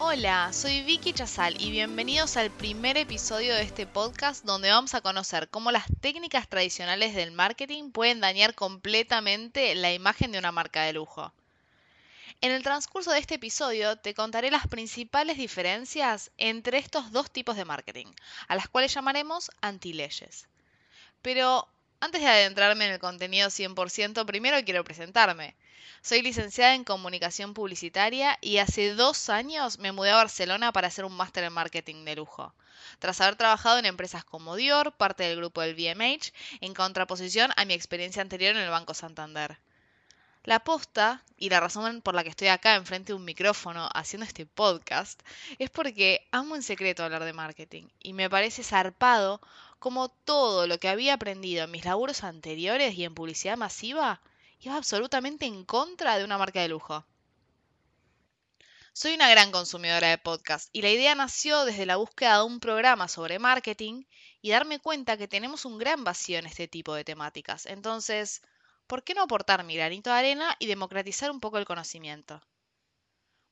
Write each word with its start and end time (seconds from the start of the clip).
Hola, 0.00 0.52
soy 0.52 0.82
Vicky 0.82 1.12
Chazal 1.12 1.60
y 1.60 1.72
bienvenidos 1.72 2.36
al 2.36 2.52
primer 2.52 2.96
episodio 2.96 3.52
de 3.52 3.62
este 3.62 3.84
podcast 3.84 4.44
donde 4.44 4.70
vamos 4.70 4.94
a 4.94 5.00
conocer 5.00 5.48
cómo 5.48 5.72
las 5.72 5.86
técnicas 6.00 6.48
tradicionales 6.48 7.16
del 7.16 7.32
marketing 7.32 7.90
pueden 7.90 8.20
dañar 8.20 8.54
completamente 8.54 9.74
la 9.74 9.92
imagen 9.92 10.30
de 10.30 10.38
una 10.38 10.52
marca 10.52 10.82
de 10.82 10.92
lujo. 10.92 11.32
En 12.40 12.52
el 12.52 12.62
transcurso 12.62 13.10
de 13.10 13.18
este 13.18 13.34
episodio 13.34 13.96
te 13.96 14.14
contaré 14.14 14.52
las 14.52 14.68
principales 14.68 15.36
diferencias 15.36 16.30
entre 16.38 16.78
estos 16.78 17.10
dos 17.10 17.32
tipos 17.32 17.56
de 17.56 17.64
marketing, 17.64 18.06
a 18.46 18.54
las 18.54 18.68
cuales 18.68 18.94
llamaremos 18.94 19.50
antileyes. 19.60 20.46
Pero 21.22 21.66
antes 22.00 22.20
de 22.20 22.28
adentrarme 22.28 22.86
en 22.86 22.92
el 22.92 22.98
contenido 22.98 23.48
100%, 23.48 24.24
primero 24.24 24.62
quiero 24.64 24.84
presentarme. 24.84 25.56
Soy 26.00 26.22
licenciada 26.22 26.74
en 26.74 26.84
comunicación 26.84 27.54
publicitaria 27.54 28.38
y 28.40 28.58
hace 28.58 28.94
dos 28.94 29.28
años 29.28 29.78
me 29.78 29.90
mudé 29.90 30.10
a 30.10 30.16
Barcelona 30.16 30.72
para 30.72 30.88
hacer 30.88 31.04
un 31.04 31.16
máster 31.16 31.44
en 31.44 31.52
marketing 31.52 32.04
de 32.04 32.16
lujo. 32.16 32.54
Tras 33.00 33.20
haber 33.20 33.36
trabajado 33.36 33.78
en 33.78 33.86
empresas 33.86 34.24
como 34.24 34.54
Dior, 34.54 34.92
parte 34.92 35.24
del 35.24 35.38
grupo 35.38 35.60
del 35.60 35.74
BMH, 35.74 36.32
en 36.60 36.74
contraposición 36.74 37.50
a 37.56 37.64
mi 37.64 37.74
experiencia 37.74 38.22
anterior 38.22 38.54
en 38.54 38.62
el 38.62 38.70
Banco 38.70 38.94
Santander. 38.94 39.58
La 40.44 40.54
aposta 40.56 41.22
y 41.36 41.50
la 41.50 41.60
razón 41.60 42.00
por 42.00 42.14
la 42.14 42.22
que 42.22 42.30
estoy 42.30 42.48
acá 42.48 42.76
enfrente 42.76 43.12
de 43.12 43.16
un 43.16 43.24
micrófono 43.24 43.88
haciendo 43.92 44.24
este 44.24 44.46
podcast 44.46 45.20
es 45.58 45.68
porque 45.68 46.26
amo 46.30 46.56
en 46.56 46.62
secreto 46.62 47.04
hablar 47.04 47.24
de 47.24 47.34
marketing 47.34 47.88
y 48.00 48.14
me 48.14 48.30
parece 48.30 48.62
zarpado 48.62 49.42
como 49.78 50.08
todo 50.08 50.66
lo 50.66 50.78
que 50.78 50.88
había 50.88 51.14
aprendido 51.14 51.64
en 51.64 51.70
mis 51.70 51.84
laburos 51.84 52.24
anteriores 52.24 52.94
y 52.94 53.04
en 53.04 53.14
publicidad 53.14 53.56
masiva 53.56 54.20
iba 54.60 54.76
absolutamente 54.76 55.46
en 55.46 55.64
contra 55.64 56.18
de 56.18 56.24
una 56.24 56.38
marca 56.38 56.60
de 56.60 56.68
lujo. 56.68 57.04
Soy 58.92 59.14
una 59.14 59.30
gran 59.30 59.52
consumidora 59.52 60.08
de 60.08 60.18
podcast 60.18 60.68
y 60.72 60.82
la 60.82 60.90
idea 60.90 61.14
nació 61.14 61.64
desde 61.64 61.86
la 61.86 61.96
búsqueda 61.96 62.38
de 62.38 62.44
un 62.44 62.58
programa 62.58 63.06
sobre 63.06 63.38
marketing 63.38 64.04
y 64.42 64.50
darme 64.50 64.80
cuenta 64.80 65.16
que 65.16 65.28
tenemos 65.28 65.64
un 65.64 65.78
gran 65.78 66.02
vacío 66.02 66.38
en 66.38 66.46
este 66.46 66.66
tipo 66.66 66.94
de 66.94 67.04
temáticas. 67.04 67.66
Entonces, 67.66 68.42
¿por 68.88 69.04
qué 69.04 69.14
no 69.14 69.22
aportar 69.22 69.62
mi 69.62 69.76
granito 69.76 70.10
de 70.10 70.16
arena 70.16 70.56
y 70.58 70.66
democratizar 70.66 71.30
un 71.30 71.38
poco 71.38 71.58
el 71.58 71.64
conocimiento? 71.64 72.42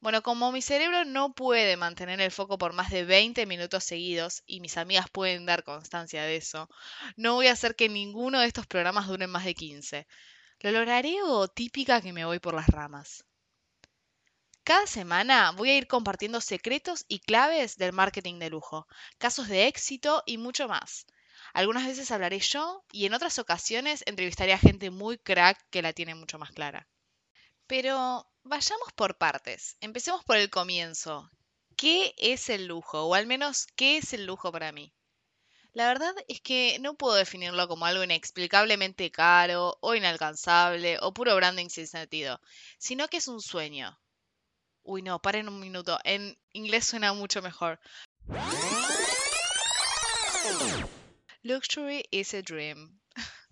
Bueno, 0.00 0.22
como 0.22 0.52
mi 0.52 0.62
cerebro 0.62 1.05
no 1.05 1.34
puede 1.34 1.77
mantener 1.77 2.20
el 2.20 2.30
foco 2.30 2.56
por 2.56 2.72
más 2.72 2.91
de 2.91 3.05
20 3.05 3.44
minutos 3.44 3.84
seguidos, 3.84 4.42
y 4.47 4.61
mis 4.61 4.77
amigas 4.78 5.11
pueden 5.11 5.44
dar 5.44 5.64
constancia 5.64 6.22
de 6.22 6.36
eso, 6.36 6.69
no 7.16 7.34
voy 7.34 7.48
a 7.48 7.52
hacer 7.52 7.77
que 7.77 7.89
ninguno 7.91 8.41
de 8.41 8.47
estos 8.47 8.67
programas 8.67 9.06
duren 9.06 9.28
más 9.30 9.44
de 9.44 9.55
15. 9.55 10.06
¿Lo 10.61 10.70
lograré 10.70 11.17
o 11.22 11.48
típica 11.48 12.00
que 12.00 12.12
me 12.14 12.24
voy 12.24 12.39
por 12.39 12.55
las 12.55 12.69
ramas? 12.69 13.24
Cada 14.64 14.86
semana 14.86 15.52
voy 15.52 15.70
a 15.70 15.77
ir 15.78 15.86
compartiendo 15.86 16.41
secretos 16.41 17.05
y 17.08 17.20
claves 17.20 17.77
del 17.77 17.92
marketing 17.92 18.39
de 18.39 18.50
lujo, 18.50 18.86
casos 19.17 19.48
de 19.48 19.67
éxito 19.67 20.22
y 20.27 20.39
mucho 20.39 20.69
más. 20.69 21.06
Algunas 21.55 21.86
veces 21.86 22.11
hablaré 22.11 22.41
yo 22.41 22.84
y 22.92 23.06
en 23.06 23.14
otras 23.14 23.39
ocasiones 23.39 24.02
entrevistaré 24.06 24.52
a 24.52 24.58
gente 24.58 24.90
muy 24.90 25.18
crack 25.18 25.58
que 25.70 25.83
la 25.83 25.92
tiene 25.92 26.14
mucho 26.14 26.39
más 26.39 26.51
clara. 26.51 26.89
Pero 27.67 28.29
vayamos 28.46 28.92
por 28.95 29.18
partes. 29.18 29.77
Empecemos 29.80 30.24
por 30.24 30.36
el 30.36 30.51
comienzo. 30.51 31.30
¿Qué 31.77 32.14
es 32.17 32.48
el 32.48 32.67
lujo? 32.67 33.05
O 33.05 33.14
al 33.14 33.27
menos, 33.27 33.67
¿qué 33.77 33.98
es 33.98 34.12
el 34.12 34.24
lujo 34.24 34.51
para 34.52 34.73
mí? 34.73 34.95
La 35.73 35.89
verdad 35.89 36.14
es 36.27 36.40
que 36.40 36.79
no 36.80 36.95
puedo 36.95 37.14
definirlo 37.17 37.68
como 37.68 37.85
algo 37.85 38.02
inexplicablemente 38.02 39.11
caro 39.11 39.77
o 39.80 39.95
inalcanzable 39.95 40.98
o 41.02 41.12
puro 41.12 41.36
branding 41.36 41.68
sin 41.68 41.86
sentido, 41.86 42.40
sino 42.79 43.08
que 43.08 43.18
es 43.18 43.29
un 43.29 43.42
sueño. 43.42 43.98
Uy, 44.83 45.02
no, 45.02 45.20
paren 45.20 45.48
un 45.48 45.61
minuto. 45.61 45.98
En 46.05 46.39
inglés 46.52 46.86
suena 46.86 47.12
mucho 47.12 47.42
mejor. 47.42 47.79
Luxury 51.42 52.05
is 52.11 52.33
a 52.33 52.42
dream. 52.42 53.01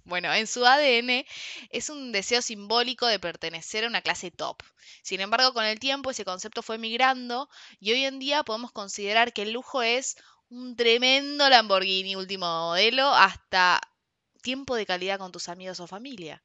Bueno, 0.05 0.33
en 0.33 0.47
su 0.47 0.65
ADN 0.65 1.27
es 1.71 1.91
un 1.91 2.11
deseo 2.13 2.41
simbólico 2.43 3.07
de 3.07 3.19
pertenecer 3.19 3.85
a 3.85 3.89
una 3.89 4.01
clase 4.03 4.31
top. 4.31 4.63
Sin 5.03 5.21
embargo, 5.21 5.53
con 5.55 5.65
el 5.65 5.79
tiempo 5.79 6.11
ese 6.11 6.25
concepto 6.25 6.63
fue 6.63 6.79
migrando 6.79 7.49
y 7.81 7.93
hoy 7.93 8.05
en 8.05 8.19
día 8.19 8.43
podemos 8.45 8.73
considerar 8.73 9.33
que 9.33 9.43
el 9.43 9.53
lujo 9.53 9.83
es 9.83 10.17
un 10.49 10.77
tremendo 10.77 11.49
Lamborghini 11.49 12.17
último 12.17 12.47
modelo 12.47 13.09
hasta 13.09 13.81
tiempo 14.43 14.77
de 14.77 14.87
calidad 14.87 15.19
con 15.19 15.33
tus 15.33 15.49
amigos 15.49 15.81
o 15.81 15.87
familia. 15.87 16.43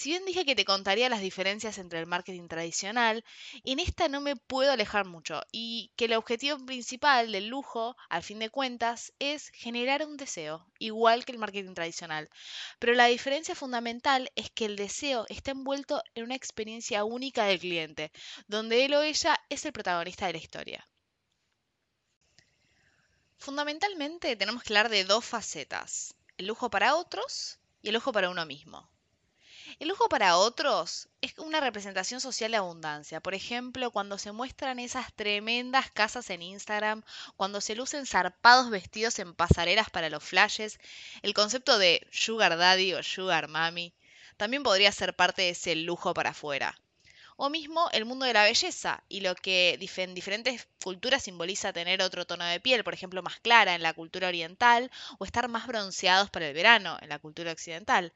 Si 0.00 0.08
bien 0.08 0.24
dije 0.24 0.46
que 0.46 0.56
te 0.56 0.64
contaría 0.64 1.10
las 1.10 1.20
diferencias 1.20 1.76
entre 1.76 1.98
el 1.98 2.06
marketing 2.06 2.48
tradicional, 2.48 3.22
en 3.64 3.80
esta 3.80 4.08
no 4.08 4.22
me 4.22 4.34
puedo 4.34 4.72
alejar 4.72 5.04
mucho 5.04 5.42
y 5.52 5.92
que 5.94 6.06
el 6.06 6.14
objetivo 6.14 6.56
principal 6.64 7.30
del 7.32 7.48
lujo, 7.48 7.98
al 8.08 8.22
fin 8.22 8.38
de 8.38 8.48
cuentas, 8.48 9.12
es 9.18 9.50
generar 9.50 10.06
un 10.06 10.16
deseo, 10.16 10.66
igual 10.78 11.26
que 11.26 11.32
el 11.32 11.38
marketing 11.38 11.74
tradicional. 11.74 12.30
Pero 12.78 12.94
la 12.94 13.08
diferencia 13.08 13.54
fundamental 13.54 14.32
es 14.36 14.48
que 14.48 14.64
el 14.64 14.76
deseo 14.76 15.26
está 15.28 15.50
envuelto 15.50 16.02
en 16.14 16.24
una 16.24 16.34
experiencia 16.34 17.04
única 17.04 17.44
del 17.44 17.60
cliente, 17.60 18.10
donde 18.46 18.86
él 18.86 18.94
o 18.94 19.02
ella 19.02 19.38
es 19.50 19.66
el 19.66 19.74
protagonista 19.74 20.26
de 20.26 20.32
la 20.32 20.38
historia. 20.38 20.88
Fundamentalmente 23.36 24.34
tenemos 24.34 24.62
que 24.62 24.72
hablar 24.72 24.88
de 24.88 25.04
dos 25.04 25.26
facetas, 25.26 26.14
el 26.38 26.46
lujo 26.46 26.70
para 26.70 26.96
otros 26.96 27.58
y 27.82 27.88
el 27.88 27.94
lujo 27.96 28.12
para 28.12 28.30
uno 28.30 28.46
mismo. 28.46 28.90
El 29.80 29.88
lujo 29.88 30.10
para 30.10 30.36
otros 30.36 31.08
es 31.22 31.36
una 31.38 31.58
representación 31.58 32.20
social 32.20 32.50
de 32.50 32.58
abundancia. 32.58 33.20
Por 33.20 33.32
ejemplo, 33.34 33.90
cuando 33.90 34.18
se 34.18 34.30
muestran 34.30 34.78
esas 34.78 35.12
tremendas 35.14 35.90
casas 35.90 36.28
en 36.28 36.42
Instagram, 36.42 37.02
cuando 37.36 37.62
se 37.62 37.74
lucen 37.74 38.04
zarpados 38.04 38.68
vestidos 38.68 39.18
en 39.18 39.34
pasarelas 39.34 39.88
para 39.88 40.10
los 40.10 40.22
flashes, 40.22 40.78
el 41.22 41.32
concepto 41.32 41.78
de 41.78 42.06
sugar 42.12 42.58
daddy 42.58 42.92
o 42.92 43.02
sugar 43.02 43.48
mommy 43.48 43.94
también 44.36 44.62
podría 44.62 44.92
ser 44.92 45.16
parte 45.16 45.42
de 45.42 45.50
ese 45.50 45.74
lujo 45.74 46.12
para 46.12 46.30
afuera 46.30 46.78
o 47.36 47.48
mismo 47.48 47.88
el 47.92 48.04
mundo 48.04 48.26
de 48.26 48.34
la 48.34 48.44
belleza 48.44 49.02
y 49.08 49.22
lo 49.22 49.34
que 49.34 49.78
en 49.96 50.14
diferentes 50.14 50.68
culturas 50.84 51.22
simboliza 51.22 51.72
tener 51.72 52.02
otro 52.02 52.26
tono 52.26 52.44
de 52.44 52.60
piel, 52.60 52.84
por 52.84 52.92
ejemplo, 52.92 53.22
más 53.22 53.40
clara 53.40 53.74
en 53.74 53.82
la 53.82 53.94
cultura 53.94 54.28
oriental 54.28 54.90
o 55.18 55.24
estar 55.24 55.48
más 55.48 55.66
bronceados 55.66 56.28
para 56.28 56.48
el 56.48 56.52
verano 56.54 56.98
en 57.00 57.08
la 57.08 57.18
cultura 57.18 57.50
occidental. 57.50 58.12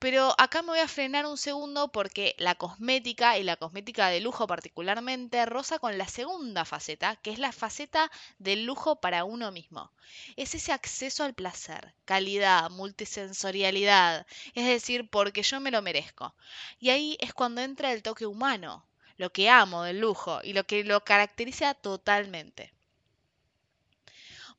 Pero 0.00 0.34
acá 0.38 0.62
me 0.62 0.70
voy 0.70 0.80
a 0.80 0.88
frenar 0.88 1.26
un 1.26 1.36
segundo 1.36 1.92
porque 1.92 2.34
la 2.38 2.56
cosmética 2.56 3.38
y 3.38 3.44
la 3.44 3.56
cosmética 3.56 4.08
de 4.08 4.20
lujo 4.20 4.46
particularmente 4.48 5.46
roza 5.46 5.78
con 5.78 5.96
la 5.98 6.08
segunda 6.08 6.64
faceta, 6.64 7.16
que 7.16 7.30
es 7.30 7.38
la 7.38 7.52
faceta 7.52 8.10
del 8.38 8.64
lujo 8.64 8.96
para 9.00 9.24
uno 9.24 9.52
mismo. 9.52 9.92
Es 10.36 10.54
ese 10.56 10.72
acceso 10.72 11.22
al 11.22 11.34
placer, 11.34 11.94
calidad, 12.04 12.70
multisensorialidad, 12.70 14.26
es 14.54 14.66
decir, 14.66 15.08
porque 15.08 15.42
yo 15.42 15.60
me 15.60 15.70
lo 15.70 15.82
merezco. 15.82 16.34
Y 16.80 16.88
ahí 16.90 17.16
es 17.20 17.32
cuando 17.32 17.60
entra 17.60 17.92
el 17.92 18.02
toque 18.02 18.26
humano, 18.26 18.88
lo 19.18 19.30
que 19.32 19.50
amo 19.50 19.84
del 19.84 20.00
lujo 20.00 20.40
y 20.42 20.54
lo 20.54 20.64
que 20.64 20.82
lo 20.82 21.04
caracteriza 21.04 21.74
totalmente. 21.74 22.72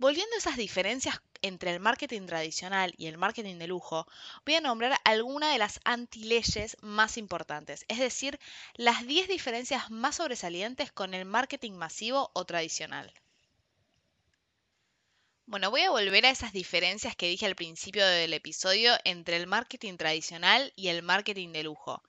Volviendo 0.02 0.34
a 0.34 0.40
esas 0.40 0.58
diferencias 0.58 1.22
entre 1.44 1.70
el 1.70 1.80
marketing 1.80 2.26
tradicional 2.26 2.92
y 2.98 3.06
el 3.06 3.20
marketing 3.20 3.60
de 3.60 3.68
lujo, 3.68 4.08
voy 4.48 4.56
a 4.56 4.60
nombrar 4.60 5.00
algunas 5.04 5.54
de 5.54 5.60
las 5.60 5.80
antileyes 5.84 6.76
más 6.82 7.18
importantes, 7.18 7.86
es 7.88 8.00
decir, 8.00 8.40
las 8.74 9.06
10 9.06 9.28
diferencias 9.28 9.92
más 9.92 10.16
sobresalientes 10.16 10.92
con 10.92 11.14
el 11.14 11.26
marketing 11.26 11.74
masivo 11.74 12.32
o 12.34 12.46
tradicional. 12.46 13.14
Bueno, 15.46 15.70
voy 15.70 15.82
a 15.82 15.92
volver 15.92 16.26
a 16.26 16.32
esas 16.32 16.52
diferencias 16.52 17.16
que 17.16 17.28
dije 17.28 17.46
al 17.46 17.56
principio 17.56 18.04
del 18.04 18.34
episodio 18.34 18.94
entre 19.04 19.38
el 19.38 19.46
marketing 19.46 19.98
tradicional 19.98 20.74
y 20.76 20.88
el 20.88 21.04
marketing 21.04 21.52
de 21.52 21.62
lujo 21.62 22.02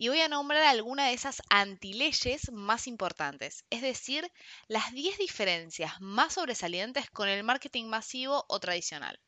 y 0.00 0.08
voy 0.08 0.22
a 0.22 0.28
nombrar 0.28 0.62
algunas 0.62 1.08
de 1.08 1.12
esas 1.12 1.42
antileyes 1.50 2.50
más 2.52 2.86
importantes, 2.86 3.66
es 3.68 3.82
decir, 3.82 4.32
las 4.66 4.92
10 4.92 5.18
diferencias 5.18 6.00
más 6.00 6.32
sobresalientes 6.32 7.10
con 7.10 7.28
el 7.28 7.44
marketing 7.44 7.84
masivo 7.84 8.46
o 8.48 8.60
tradicional. 8.60 9.20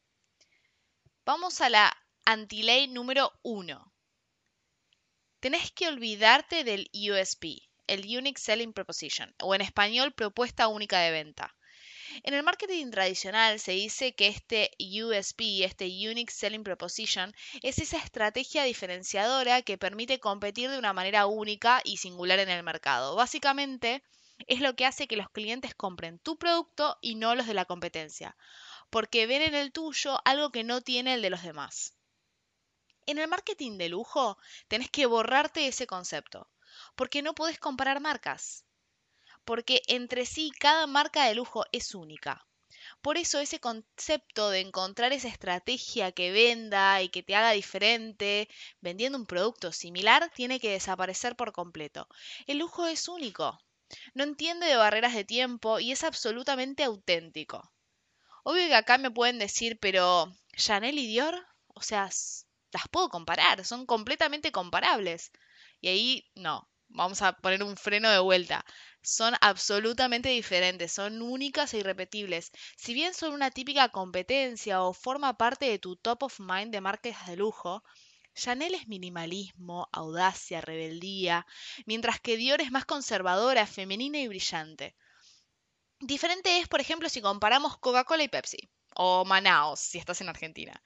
Vamos 1.27 1.61
a 1.61 1.69
la 1.69 1.95
antiley 2.25 2.89
número 2.89 3.39
1. 3.43 3.93
Tenés 5.41 5.71
que 5.73 5.89
olvidarte 5.89 6.65
del 6.65 6.91
USP, 6.95 7.69
el 7.87 8.01
Unique 8.17 8.41
Selling 8.41 8.73
Proposition, 8.73 9.35
o 9.43 9.55
en 9.55 9.61
español 9.61 10.15
propuesta 10.15 10.69
única 10.69 11.01
de 11.01 11.11
venta. 11.11 11.55
En 12.25 12.35
el 12.35 12.43
marketing 12.43 12.91
tradicional 12.91 13.59
se 13.59 13.73
dice 13.73 14.15
que 14.15 14.27
este 14.29 14.71
USP, 14.79 15.65
este 15.65 15.87
Unique 15.87 16.31
Selling 16.31 16.63
Proposition, 16.63 17.35
es 17.63 17.79
esa 17.79 17.97
estrategia 17.97 18.65
diferenciadora 18.65 19.63
que 19.63 19.79
permite 19.79 20.21
competir 20.21 20.71
de 20.71 20.79
una 20.79 20.93
manera 20.93 21.25
única 21.27 21.81
y 21.85 21.97
singular 21.97 22.39
en 22.39 22.51
el 22.51 22.63
mercado. 22.63 23.17
Básicamente, 23.17 24.03
es 24.47 24.61
lo 24.61 24.77
que 24.77 24.85
hace 24.85 25.09
que 25.09 25.17
los 25.17 25.31
clientes 25.31 25.75
compren 25.75 26.19
tu 26.19 26.37
producto 26.37 26.99
y 27.01 27.15
no 27.15 27.35
los 27.35 27.47
de 27.47 27.55
la 27.55 27.65
competencia, 27.65 28.37
porque 28.91 29.27
ven 29.27 29.41
en 29.41 29.55
el 29.55 29.73
tuyo 29.73 30.21
algo 30.27 30.53
que 30.53 30.65
no 30.65 30.83
tiene 30.83 31.15
el 31.15 31.23
de 31.23 31.31
los 31.31 31.43
demás. 31.43 31.95
En 33.07 33.19
el 33.19 33.29
marketing 33.29 33.79
de 33.79 33.89
lujo 33.89 34.37
tenés 34.69 34.91
que 34.91 35.07
borrarte 35.07 35.67
ese 35.67 35.87
concepto, 35.87 36.51
porque 36.95 37.23
no 37.23 37.35
podés 37.35 37.59
comparar 37.59 38.01
marcas 38.01 38.65
porque 39.45 39.83
entre 39.87 40.27
sí 40.27 40.51
cada 40.59 40.87
marca 40.87 41.27
de 41.27 41.35
lujo 41.35 41.65
es 41.73 41.95
única. 41.95 42.47
Por 43.01 43.17
eso 43.17 43.39
ese 43.41 43.61
concepto 43.61 44.51
de 44.51 44.61
encontrar 44.61 45.13
esa 45.13 45.29
estrategia 45.29 46.13
que 46.13 46.33
venda 46.33 47.03
y 47.03 47.09
que 47.09 47.23
te 47.23 47.35
haga 47.37 47.53
diferente 47.53 48.49
vendiendo 48.81 49.19
un 49.19 49.27
producto 49.27 49.73
similar 49.73 50.31
tiene 50.35 50.61
que 50.61 50.71
desaparecer 50.71 51.37
por 51.37 51.53
completo. 51.53 52.09
El 52.47 52.59
lujo 52.59 52.87
es 52.87 53.09
único, 53.09 53.59
no 54.15 54.25
entiende 54.25 54.67
de 54.67 54.77
barreras 54.77 55.15
de 55.15 55.25
tiempo 55.25 55.79
y 55.81 55.93
es 55.93 56.03
absolutamente 56.05 56.85
auténtico. 56.85 57.73
Obvio 58.45 58.67
que 58.69 58.75
acá 58.75 58.99
me 58.99 59.11
pueden 59.11 59.39
decir, 59.39 59.79
pero 59.81 60.33
Chanel 60.57 60.99
y 60.99 61.07
Dior, 61.07 61.47
o 61.69 61.83
sea, 61.83 62.05
las 62.05 62.89
puedo 62.91 63.09
comparar, 63.09 63.65
son 63.65 63.87
completamente 63.87 64.53
comparables. 64.53 65.31
Y 65.81 65.89
ahí 65.89 66.31
no, 66.35 66.69
vamos 66.93 67.23
a 67.23 67.33
poner 67.33 67.63
un 67.63 67.77
freno 67.77 68.11
de 68.11 68.19
vuelta 68.19 68.65
son 69.03 69.35
absolutamente 69.41 70.29
diferentes, 70.29 70.93
son 70.93 71.23
únicas 71.23 71.75
e 71.75 71.79
irrepetibles. 71.79 72.53
Si 72.77 72.95
bien 72.95 73.15
son 73.15 73.35
una 73.35 73.51
típica 73.51 73.89
competencia 73.89 74.83
o 74.83 74.93
forma 74.93 75.37
parte 75.37 75.67
de 75.67 75.79
tu 75.79 75.97
top 75.97 76.23
of 76.23 76.41
mind 76.41 76.73
de 76.73 76.81
marcas 76.81 77.27
de 77.27 77.37
lujo, 77.37 77.83
Chanel 78.35 78.75
es 78.75 78.89
minimalismo, 78.89 79.89
audacia, 79.93 80.61
rebeldía, 80.61 81.47
mientras 81.85 82.21
que 82.21 82.37
Dior 82.37 82.61
es 82.61 82.71
más 82.71 82.85
conservadora, 82.85 83.67
femenina 83.67 84.19
y 84.19 84.29
brillante. 84.29 84.95
Diferente 86.01 86.59
es, 86.59 86.69
por 86.69 86.81
ejemplo, 86.81 87.09
si 87.09 87.21
comparamos 87.21 87.79
Coca-Cola 87.79 88.23
y 88.23 88.29
Pepsi 88.29 88.71
o 88.95 89.25
Manaos, 89.25 89.81
si 89.81 89.99
estás 89.99 90.21
en 90.21 90.29
Argentina. 90.29 90.81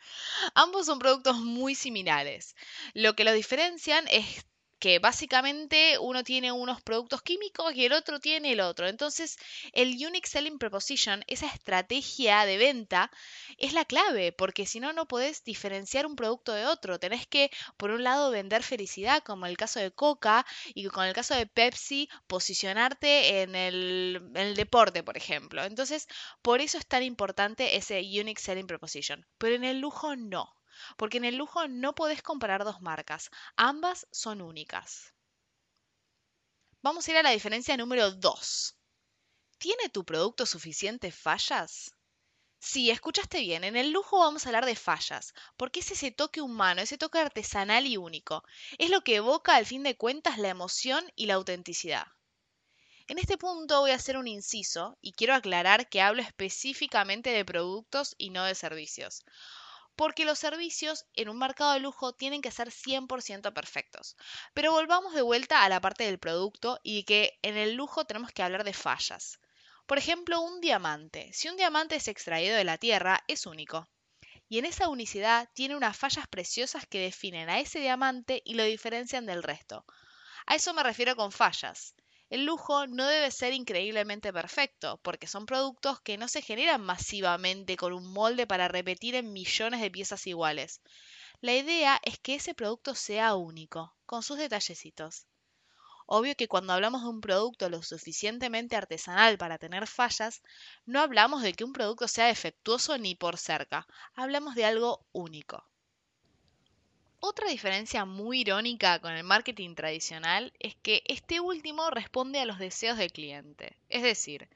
Ambos 0.55 0.87
son 0.87 0.99
productos 0.99 1.37
muy 1.39 1.75
similares. 1.75 2.55
Lo 2.95 3.15
que 3.15 3.25
los 3.25 3.35
diferencian 3.35 4.07
es 4.09 4.45
que 4.79 4.99
básicamente 4.99 5.99
uno 5.99 6.23
tiene 6.23 6.53
unos 6.53 6.83
productos 6.83 7.23
químicos 7.23 7.75
y 7.75 7.87
el 7.87 7.93
otro 7.93 8.21
tiene 8.21 8.53
el 8.53 8.61
otro. 8.61 8.89
Entonces, 8.89 9.39
el 9.73 9.95
Unique 10.07 10.29
Selling 10.29 10.59
Proposition, 10.59 11.25
esa 11.27 11.47
estrategia 11.47 12.45
de 12.45 12.59
venta, 12.59 13.11
es 13.59 13.73
la 13.73 13.85
clave, 13.85 14.33
porque 14.33 14.67
si 14.67 14.81
no, 14.81 14.93
no 14.93 15.09
podés 15.09 15.45
diferenciar 15.45 16.07
un 16.07 16.17
producto 16.17 16.53
de 16.53 16.67
otro. 16.67 16.99
Tenés 16.99 17.27
que, 17.27 17.51
por 17.77 17.91
un 17.91 18.05
lado, 18.05 18.31
vender 18.31 18.63
felicidad, 18.63 19.23
como 19.23 19.47
el 19.47 19.57
caso 19.57 19.81
de 19.81 19.91
Coca, 19.93 20.47
y 20.75 20.87
con 20.89 21.05
el 21.07 21.15
caso 21.15 21.35
de 21.35 21.47
Pepsi, 21.47 22.09
posicionarte 22.27 23.43
en 23.43 23.55
el, 23.55 24.23
en 24.35 24.37
el 24.37 24.57
deporte, 24.57 25.03
por 25.03 25.17
ejemplo. 25.17 25.65
Entonces, 25.65 26.07
por 26.43 26.61
eso 26.61 26.79
es 26.79 26.87
tan 26.87 27.03
importante 27.03 27.77
ese 27.77 28.01
Unique 28.01 28.41
Selling 28.41 28.67
Proposition. 28.67 29.27
Pero 29.39 29.55
en 29.55 29.65
el 29.65 29.81
lujo 29.81 30.17
no 30.17 30.56
porque 30.97 31.19
en 31.19 31.25
el 31.25 31.37
lujo 31.37 31.69
no 31.69 31.95
podés 31.95 32.23
comparar 32.23 32.65
dos 32.65 32.81
marcas, 32.81 33.31
ambas 33.57 34.07
son 34.11 34.41
únicas. 34.41 35.15
Vamos 36.83 37.09
a 37.09 37.11
ir 37.11 37.17
a 37.17 37.23
la 37.23 37.31
diferencia 37.31 37.77
número 37.77 38.13
2. 38.13 38.77
¿Tiene 39.59 39.89
tu 39.89 40.05
producto 40.05 40.47
suficientes 40.47 41.15
fallas? 41.15 41.97
Sí, 42.59 42.91
escuchaste 42.91 43.41
bien, 43.41 43.65
en 43.65 43.77
el 43.77 43.91
lujo 43.91 44.19
vamos 44.19 44.45
a 44.45 44.49
hablar 44.51 44.67
de 44.67 44.77
fallas, 44.77 45.35
porque 45.57 45.81
es 45.81 45.91
ese 45.91 46.11
toque 46.11 46.41
humano, 46.41 46.81
ese 46.83 46.99
toque 46.99 47.19
artesanal 47.19 47.87
y 47.87 47.97
único. 47.97 48.45
Es 48.79 48.91
lo 48.91 49.03
que 49.03 49.17
evoca 49.17 49.57
al 49.57 49.67
fin 49.67 49.83
de 49.83 49.97
cuentas 49.97 50.39
la 50.39 50.49
emoción 50.49 51.11
y 51.17 51.27
la 51.27 51.35
autenticidad. 51.35 52.07
En 53.09 53.19
este 53.19 53.39
punto 53.39 53.81
voy 53.81 53.93
a 53.93 53.97
hacer 53.97 54.17
un 54.17 54.27
inciso 54.27 54.99
y 55.01 55.13
quiero 55.13 55.35
aclarar 55.35 55.89
que 55.89 56.01
hablo 56.01 56.23
específicamente 56.23 57.31
de 57.31 57.45
productos 57.45 58.15
y 58.19 58.31
no 58.31 58.45
de 58.45 58.55
servicios 58.55 59.25
porque 59.97 60.25
los 60.27 60.39
servicios 60.39 61.07
en 61.15 61.29
un 61.29 61.39
mercado 61.39 61.73
de 61.73 61.81
lujo 61.81 62.13
tienen 62.13 62.43
que 62.43 62.51
ser 62.51 62.71
100% 62.71 63.53
perfectos. 63.53 64.17
Pero 64.55 64.73
volvamos 64.73 65.15
de 65.15 65.23
vuelta 65.23 65.65
a 65.65 65.69
la 65.69 65.81
parte 65.81 66.05
del 66.05 66.19
producto 66.19 66.79
y 66.83 67.05
que 67.05 67.39
en 67.43 67.57
el 67.57 67.75
lujo 67.75 68.05
tenemos 68.05 68.31
que 68.31 68.43
hablar 68.43 68.63
de 68.65 68.75
fallas. 68.75 69.41
Por 69.87 69.99
ejemplo, 69.99 70.41
un 70.41 70.61
diamante. 70.61 71.31
Si 71.33 71.49
un 71.49 71.57
diamante 71.57 71.97
es 71.97 72.09
extraído 72.09 72.57
de 72.57 72.65
la 72.65 72.77
tierra, 72.77 73.25
es 73.27 73.47
único. 73.47 73.89
Y 74.49 74.59
en 74.59 74.67
esa 74.67 74.89
unicidad 74.89 75.49
tiene 75.55 75.77
unas 75.77 75.97
fallas 75.97 76.29
preciosas 76.29 76.87
que 76.87 77.01
definen 77.01 77.49
a 77.49 77.59
ese 77.59 77.81
diamante 77.81 78.43
y 78.45 78.55
lo 78.55 78.65
diferencian 78.65 79.27
del 79.27 79.43
resto. 79.43 79.85
A 80.47 80.55
eso 80.55 80.75
me 80.75 80.83
refiero 80.83 81.17
con 81.17 81.33
fallas. 81.33 81.95
El 82.29 82.45
lujo 82.45 82.87
no 82.87 83.07
debe 83.07 83.31
ser 83.31 83.53
increíblemente 83.53 84.33
perfecto, 84.33 84.99
porque 85.03 85.27
son 85.27 85.47
productos 85.47 86.01
que 86.01 86.19
no 86.19 86.29
se 86.29 86.43
generan 86.43 86.81
masivamente 86.81 87.77
con 87.77 87.93
un 87.93 88.13
molde 88.13 88.47
para 88.47 88.69
repetir 88.69 89.15
en 89.15 89.33
millones 89.33 89.81
de 89.81 89.91
piezas 89.91 90.27
iguales. 90.27 90.81
La 91.41 91.55
idea 91.55 92.01
es 92.03 92.19
que 92.19 92.35
ese 92.35 92.55
producto 92.55 92.95
sea 92.95 93.37
único, 93.37 93.95
con 94.07 94.23
sus 94.23 94.39
detallecitos. 94.39 95.27
Obvio 96.07 96.35
que 96.37 96.49
cuando 96.49 96.73
hablamos 96.73 97.03
de 97.03 97.09
un 97.09 97.21
producto 97.21 97.69
lo 97.69 97.83
suficientemente 97.83 98.77
artesanal 98.77 99.39
para 99.39 99.59
tener 99.59 99.87
fallas, 99.87 100.43
no 100.85 101.01
hablamos 101.01 101.43
de 101.43 101.53
que 101.53 101.65
un 101.65 101.73
producto 101.73 102.09
sea 102.09 102.27
defectuoso 102.27 102.99
ni 102.99 103.15
por 103.15 103.39
cerca, 103.39 103.87
hablamos 104.15 104.55
de 104.55 104.65
algo 104.65 105.07
único. 105.13 105.65
Otra 107.29 107.49
diferencia 107.49 108.05
muy 108.05 108.43
irónica 108.43 109.01
con 109.01 109.13
el 109.13 109.25
marketing 109.25 109.75
tradicional 109.75 110.53
es 110.61 110.77
que 110.77 111.03
este 111.07 111.41
último 111.41 111.91
responde 111.91 112.39
a 112.39 112.45
los 112.45 112.61
deseos 112.61 112.99
del 112.99 113.11
cliente. 113.11 113.77
Es 113.89 114.05
decir, 114.05 114.49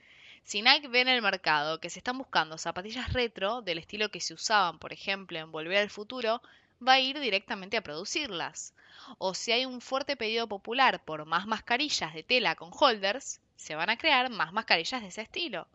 si 0.45 0.63
Nike 0.63 0.87
ve 0.87 1.01
en 1.01 1.09
el 1.09 1.21
mercado 1.21 1.81
que 1.81 1.91
se 1.91 1.99
están 1.99 2.17
buscando 2.17 2.59
zapatillas 2.59 3.13
retro 3.13 3.61
del 3.61 3.79
estilo 3.79 4.13
que 4.13 4.21
se 4.21 4.35
usaban, 4.35 4.79
por 4.79 4.93
ejemplo, 4.93 5.37
en 5.41 5.51
Volver 5.51 5.79
al 5.79 5.91
Futuro, 5.91 6.43
va 6.81 6.93
a 6.93 7.01
ir 7.01 7.19
directamente 7.19 7.77
a 7.77 7.83
producirlas. 7.83 8.73
O 9.19 9.35
si 9.35 9.51
hay 9.51 9.65
un 9.67 9.81
fuerte 9.81 10.17
pedido 10.17 10.47
popular 10.47 11.05
por 11.05 11.25
más 11.25 11.49
mascarillas 11.49 12.15
de 12.15 12.23
tela 12.23 12.55
con 12.55 12.71
holders, 12.73 13.41
se 13.57 13.75
van 13.75 13.91
a 13.91 13.99
crear 13.99 14.31
más 14.31 14.53
mascarillas 14.53 15.03
de 15.03 15.09
ese 15.09 15.23
estilo. 15.23 15.67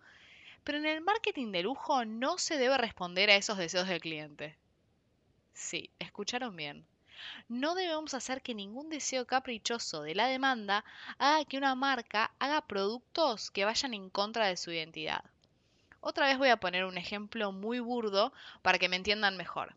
Pero 0.64 0.78
en 0.78 0.86
el 0.86 1.02
marketing 1.02 1.52
de 1.52 1.64
lujo 1.64 2.06
no 2.06 2.38
se 2.38 2.58
debe 2.58 2.78
responder 2.78 3.30
a 3.30 3.36
esos 3.36 3.58
deseos 3.58 3.90
del 3.90 4.00
cliente. 4.00 4.56
Sí, 5.56 5.90
escucharon 6.00 6.56
bien. 6.56 6.86
No 7.48 7.76
debemos 7.76 8.14
hacer 8.14 8.42
que 8.42 8.54
ningún 8.54 8.90
deseo 8.90 9.26
caprichoso 9.26 10.04
de 10.04 10.14
la 10.14 10.28
demanda 10.28 10.84
haga 11.18 11.46
que 11.46 11.58
una 11.58 11.76
marca 11.76 12.32
haga 12.40 12.62
productos 12.62 13.52
que 13.52 13.64
vayan 13.64 13.94
en 13.94 14.10
contra 14.10 14.48
de 14.48 14.58
su 14.58 14.72
identidad. 14.72 15.24
Otra 16.02 16.28
vez 16.28 16.38
voy 16.38 16.50
a 16.50 16.58
poner 16.58 16.84
un 16.84 16.98
ejemplo 16.98 17.54
muy 17.54 17.80
burdo 17.80 18.34
para 18.62 18.78
que 18.78 18.90
me 18.90 18.98
entiendan 18.98 19.38
mejor. 19.38 19.76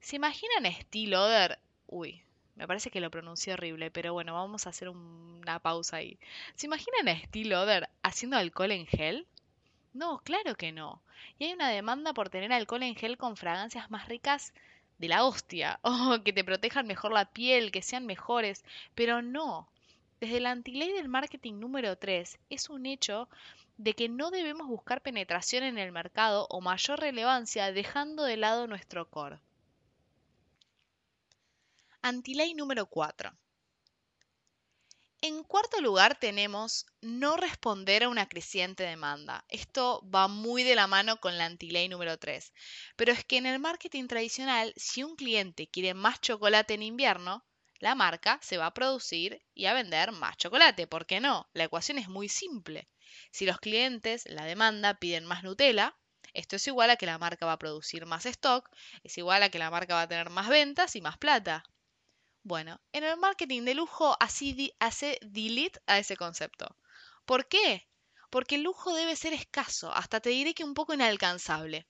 ¿Se 0.00 0.16
imaginan 0.16 0.72
Steel 0.72 1.14
Oder? 1.14 1.58
Uy, 1.86 2.22
me 2.56 2.66
parece 2.66 2.90
que 2.90 3.00
lo 3.00 3.10
pronuncié 3.10 3.52
horrible, 3.52 3.90
pero 3.90 4.14
bueno, 4.14 4.32
vamos 4.32 4.66
a 4.66 4.70
hacer 4.70 4.88
una 4.88 5.58
pausa 5.58 5.98
ahí. 5.98 6.18
¿Se 6.54 6.66
imaginan 6.66 7.14
Steel 7.26 7.52
Oder 7.52 7.90
haciendo 8.02 8.38
alcohol 8.38 8.72
en 8.72 8.86
gel? 8.86 9.26
No, 9.92 10.20
claro 10.24 10.54
que 10.54 10.72
no. 10.72 11.02
Y 11.38 11.44
hay 11.44 11.52
una 11.52 11.68
demanda 11.68 12.14
por 12.14 12.30
tener 12.30 12.52
alcohol 12.54 12.82
en 12.84 12.94
gel 12.94 13.18
con 13.18 13.36
fragancias 13.36 13.90
más 13.90 14.08
ricas 14.08 14.54
de 15.00 15.08
la 15.08 15.24
hostia, 15.24 15.80
o 15.82 16.22
que 16.22 16.32
te 16.32 16.44
protejan 16.44 16.86
mejor 16.86 17.12
la 17.12 17.24
piel, 17.24 17.72
que 17.72 17.82
sean 17.82 18.06
mejores, 18.06 18.64
pero 18.94 19.22
no. 19.22 19.68
Desde 20.20 20.40
la 20.40 20.50
antiley 20.50 20.92
del 20.92 21.08
marketing 21.08 21.54
número 21.54 21.96
3 21.96 22.38
es 22.50 22.68
un 22.68 22.84
hecho 22.84 23.28
de 23.78 23.94
que 23.94 24.10
no 24.10 24.30
debemos 24.30 24.68
buscar 24.68 25.00
penetración 25.00 25.64
en 25.64 25.78
el 25.78 25.90
mercado 25.90 26.46
o 26.50 26.60
mayor 26.60 27.00
relevancia 27.00 27.72
dejando 27.72 28.24
de 28.24 28.36
lado 28.36 28.66
nuestro 28.66 29.08
core. 29.08 29.40
Antiley 32.02 32.52
número 32.52 32.84
4. 32.84 33.32
En 35.22 35.44
cuarto 35.44 35.80
lugar 35.80 36.18
tenemos 36.18 36.86
no 37.02 37.36
responder 37.36 38.04
a 38.04 38.08
una 38.08 38.28
creciente 38.28 38.84
demanda. 38.84 39.44
Esto 39.48 40.02
va 40.14 40.28
muy 40.28 40.62
de 40.62 40.74
la 40.74 40.86
mano 40.86 41.18
con 41.18 41.36
la 41.36 41.44
antiley 41.44 41.88
número 41.88 42.18
3. 42.18 42.52
Pero 42.96 43.12
es 43.12 43.24
que 43.24 43.36
en 43.36 43.44
el 43.46 43.58
marketing 43.58 44.06
tradicional, 44.08 44.72
si 44.76 45.02
un 45.02 45.16
cliente 45.16 45.68
quiere 45.68 45.92
más 45.92 46.20
chocolate 46.20 46.74
en 46.74 46.82
invierno, 46.82 47.44
la 47.80 47.94
marca 47.94 48.38
se 48.42 48.56
va 48.56 48.66
a 48.66 48.74
producir 48.74 49.42
y 49.54 49.66
a 49.66 49.74
vender 49.74 50.12
más 50.12 50.38
chocolate. 50.38 50.86
¿Por 50.86 51.04
qué 51.04 51.20
no? 51.20 51.50
La 51.52 51.64
ecuación 51.64 51.98
es 51.98 52.08
muy 52.08 52.30
simple. 52.30 52.88
Si 53.30 53.44
los 53.44 53.58
clientes, 53.58 54.24
la 54.26 54.44
demanda, 54.44 54.94
piden 54.94 55.26
más 55.26 55.42
Nutella, 55.42 55.96
esto 56.32 56.56
es 56.56 56.66
igual 56.66 56.88
a 56.88 56.96
que 56.96 57.06
la 57.06 57.18
marca 57.18 57.44
va 57.44 57.52
a 57.52 57.58
producir 57.58 58.06
más 58.06 58.24
stock, 58.24 58.70
es 59.02 59.18
igual 59.18 59.42
a 59.42 59.50
que 59.50 59.58
la 59.58 59.70
marca 59.70 59.94
va 59.94 60.02
a 60.02 60.08
tener 60.08 60.30
más 60.30 60.48
ventas 60.48 60.96
y 60.96 61.02
más 61.02 61.18
plata. 61.18 61.64
Bueno, 62.42 62.80
en 62.92 63.04
el 63.04 63.16
marketing 63.16 63.62
de 63.62 63.74
lujo 63.74 64.16
así 64.20 64.72
hace 64.78 65.18
delete 65.22 65.80
a 65.86 65.98
ese 65.98 66.16
concepto. 66.16 66.76
¿Por 67.24 67.46
qué? 67.48 67.86
porque 68.30 68.54
el 68.54 68.62
lujo 68.62 68.94
debe 68.94 69.16
ser 69.16 69.32
escaso, 69.32 69.92
hasta 69.92 70.20
te 70.20 70.30
diré 70.30 70.54
que 70.54 70.64
un 70.64 70.74
poco 70.74 70.94
inalcanzable. 70.94 71.86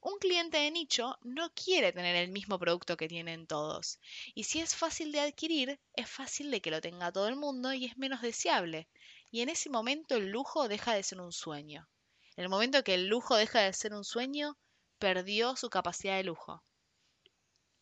Un 0.00 0.18
cliente 0.18 0.58
de 0.58 0.70
nicho 0.70 1.16
no 1.22 1.50
quiere 1.54 1.92
tener 1.92 2.16
el 2.16 2.30
mismo 2.30 2.58
producto 2.58 2.96
que 2.96 3.08
tienen 3.08 3.46
todos. 3.46 3.98
Y 4.34 4.44
si 4.44 4.60
es 4.60 4.74
fácil 4.74 5.12
de 5.12 5.20
adquirir, 5.20 5.80
es 5.94 6.10
fácil 6.10 6.50
de 6.50 6.60
que 6.60 6.70
lo 6.70 6.80
tenga 6.80 7.12
todo 7.12 7.28
el 7.28 7.36
mundo 7.36 7.72
y 7.72 7.86
es 7.86 7.96
menos 7.96 8.20
deseable. 8.20 8.88
Y 9.30 9.40
en 9.40 9.48
ese 9.48 9.70
momento 9.70 10.16
el 10.16 10.30
lujo 10.30 10.68
deja 10.68 10.92
de 10.92 11.02
ser 11.02 11.20
un 11.20 11.32
sueño. 11.32 11.88
En 12.36 12.44
el 12.44 12.50
momento 12.50 12.84
que 12.84 12.94
el 12.94 13.06
lujo 13.06 13.36
deja 13.36 13.60
de 13.60 13.72
ser 13.72 13.94
un 13.94 14.04
sueño, 14.04 14.56
perdió 14.98 15.56
su 15.56 15.70
capacidad 15.70 16.16
de 16.16 16.24
lujo. 16.24 16.62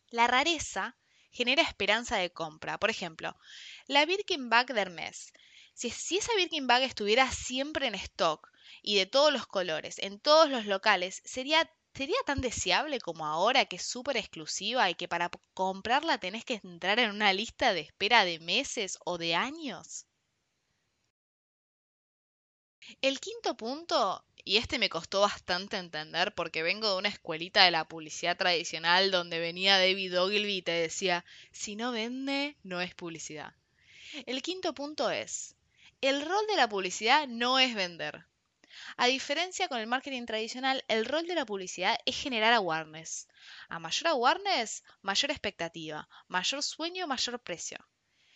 La 0.09 0.27
rareza 0.27 0.95
genera 1.35 1.61
esperanza 1.61 2.17
de 2.17 2.31
compra. 2.31 2.79
Por 2.79 2.89
ejemplo, 2.89 3.35
la 3.87 4.05
Birkin 4.05 4.49
Bag 4.49 4.73
de 4.73 4.81
Hermes. 4.81 5.33
Si, 5.73 5.89
si, 5.89 6.17
esa 6.17 6.33
Birkin 6.35 6.67
Bag 6.67 6.83
estuviera 6.83 7.29
siempre 7.31 7.87
en 7.87 7.95
stock 7.95 8.49
y 8.81 8.95
de 8.95 9.05
todos 9.05 9.31
los 9.33 9.45
colores, 9.45 9.99
en 9.99 10.19
todos 10.19 10.49
los 10.49 10.65
locales, 10.65 11.21
sería 11.25 11.69
¿Sería 11.95 12.17
tan 12.25 12.41
deseable 12.41 12.99
como 12.99 13.25
ahora 13.25 13.65
que 13.67 13.77
es 13.77 13.85
súper 13.85 14.17
exclusiva 14.17 14.89
y 14.89 14.95
que 14.95 15.07
para 15.07 15.31
comprarla 15.53 16.17
tenés 16.17 16.43
que 16.43 16.59
entrar 16.61 16.99
en 16.99 17.09
una 17.11 17.31
lista 17.31 17.73
de 17.73 17.79
espera 17.81 18.25
de 18.25 18.37
meses 18.39 18.97
o 19.05 19.17
de 19.17 19.33
años? 19.35 20.05
El 23.01 23.21
quinto 23.21 23.55
punto, 23.55 24.25
y 24.47 24.57
este 24.57 24.77
me 24.77 24.89
costó 24.89 25.21
bastante 25.21 25.77
entender 25.77 26.35
porque 26.35 26.61
vengo 26.61 26.91
de 26.91 26.97
una 26.99 27.09
escuelita 27.09 27.65
de 27.65 27.71
la 27.71 27.87
publicidad 27.87 28.37
tradicional 28.37 29.09
donde 29.09 29.39
venía 29.39 29.79
David 29.79 30.21
Ogilvy 30.21 30.57
y 30.57 30.61
te 30.61 30.71
decía, 30.71 31.25
si 31.51 31.75
no 31.75 31.91
vende, 31.91 32.55
no 32.61 32.79
es 32.79 32.93
publicidad. 32.93 33.55
El 34.27 34.43
quinto 34.43 34.75
punto 34.75 35.09
es, 35.09 35.55
el 35.99 36.23
rol 36.23 36.45
de 36.47 36.57
la 36.57 36.69
publicidad 36.69 37.27
no 37.27 37.57
es 37.57 37.73
vender. 37.73 38.27
A 38.97 39.07
diferencia 39.07 39.67
con 39.67 39.79
el 39.79 39.87
marketing 39.87 40.27
tradicional, 40.27 40.85
el 40.89 41.05
rol 41.05 41.25
de 41.25 41.33
la 41.33 41.45
publicidad 41.47 41.97
es 42.05 42.15
generar 42.15 42.53
awareness. 42.53 43.27
A 43.67 43.79
mayor 43.79 44.09
awareness, 44.09 44.83
mayor 45.01 45.31
expectativa, 45.31 46.07
mayor 46.27 46.61
sueño, 46.61 47.07
mayor 47.07 47.39
precio. 47.39 47.79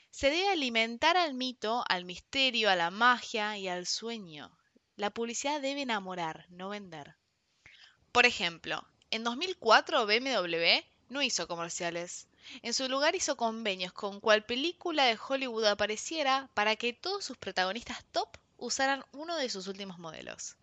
Se 0.10 0.32
debe 0.32 0.48
alimentar 0.48 1.18
al 1.18 1.36
mito, 1.36 1.84
al 1.88 2.04
misterio, 2.04 2.72
a 2.72 2.76
la 2.76 2.90
magia 2.90 3.60
y 3.60 3.68
al 3.68 3.86
sueño. 3.86 4.59
La 5.00 5.12
publicidad 5.12 5.62
debe 5.62 5.84
enamorar, 5.84 6.46
no 6.50 6.68
vender. 6.68 7.16
Por 8.12 8.26
ejemplo, 8.26 8.86
en 9.12 9.24
2004 9.24 10.06
BMW 10.06 10.84
no 11.08 11.22
hizo 11.22 11.48
comerciales. 11.48 12.28
En 12.64 12.74
su 12.74 12.90
lugar 12.90 13.16
hizo 13.16 13.38
convenios 13.38 13.94
con 13.94 14.20
cual 14.20 14.44
película 14.44 15.06
de 15.06 15.18
Hollywood 15.18 15.68
apareciera 15.68 16.50
para 16.54 16.76
que 16.76 16.92
todos 16.92 17.24
sus 17.24 17.38
protagonistas 17.38 18.04
top 18.12 18.28
usaran 18.58 19.06
uno 19.14 19.38
de 19.38 19.48
sus 19.48 19.68
últimos 19.68 20.00
modelos. 20.00 20.58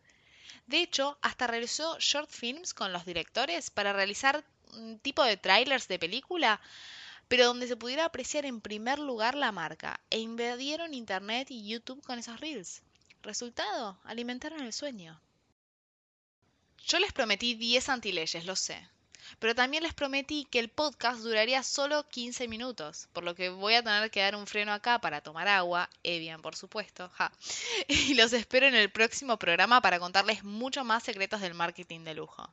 De 0.67 0.83
hecho, 0.83 1.17
hasta 1.23 1.47
realizó 1.47 1.99
short 1.99 2.31
films 2.31 2.75
con 2.75 2.93
los 2.93 3.07
directores 3.07 3.71
para 3.71 3.95
realizar 3.95 4.45
un 4.75 4.99
tipo 4.99 5.25
de 5.25 5.39
trailers 5.39 5.89
de 5.89 5.99
película, 5.99 6.61
pero 7.29 7.47
donde 7.47 7.69
se 7.69 7.77
pudiera 7.79 8.05
apreciar 8.05 8.45
en 8.45 8.61
primer 8.61 8.99
lugar 8.99 9.35
la 9.35 9.51
marca, 9.51 9.99
e 10.11 10.19
invadieron 10.19 10.93
Internet 10.93 11.51
y 11.51 11.67
YouTube 11.67 12.05
con 12.05 12.19
esos 12.19 12.39
reels. 12.39 12.83
Resultado, 13.27 13.99
alimentaron 14.05 14.61
el 14.61 14.73
sueño. 14.73 15.21
Yo 16.87 16.99
les 16.99 17.13
prometí 17.13 17.55
10 17.55 17.89
antileyes, 17.91 18.47
lo 18.47 18.57
sé 18.57 18.89
pero 19.39 19.55
también 19.55 19.83
les 19.83 19.95
prometí 19.95 20.47
que 20.51 20.59
el 20.59 20.69
podcast 20.69 21.21
duraría 21.21 21.63
solo 21.63 22.09
15 22.09 22.49
minutos, 22.49 23.09
por 23.13 23.25
lo 23.25 23.35
que 23.35 23.49
voy 23.49 23.75
a 23.75 23.83
tener 23.83 24.11
que 24.11 24.21
dar 24.21 24.37
un 24.37 24.47
freno 24.47 24.73
acá 24.73 25.01
para 25.01 25.21
tomar 25.21 25.49
agua, 25.49 25.91
Evian 26.03 26.43
por 26.43 26.57
supuesto, 26.57 27.11
ja. 27.15 27.33
y 27.89 28.15
los 28.15 28.33
espero 28.33 28.67
en 28.67 28.75
el 28.75 28.91
próximo 28.91 29.39
programa 29.39 29.81
para 29.81 29.99
contarles 29.99 30.45
mucho 30.45 30.85
más 30.85 31.03
secretos 31.03 31.41
del 31.41 31.55
marketing 31.55 32.01
de 32.05 32.15
lujo. 32.15 32.49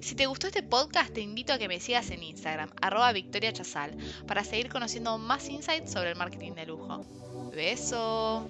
Si 0.00 0.14
te 0.14 0.26
gustó 0.26 0.46
este 0.46 0.62
podcast, 0.62 1.12
te 1.12 1.20
invito 1.20 1.52
a 1.52 1.58
que 1.58 1.68
me 1.68 1.80
sigas 1.80 2.10
en 2.10 2.22
Instagram, 2.22 2.70
arroba 2.80 3.12
Victoria 3.12 3.52
Chazal, 3.52 3.96
para 4.26 4.44
seguir 4.44 4.68
conociendo 4.68 5.18
más 5.18 5.48
insights 5.48 5.92
sobre 5.92 6.10
el 6.10 6.16
marketing 6.16 6.52
de 6.52 6.66
lujo. 6.66 7.04
¡Beso! 7.52 8.48